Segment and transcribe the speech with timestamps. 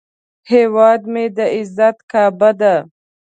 [0.51, 2.73] هیواد مې د عزت کعبه ده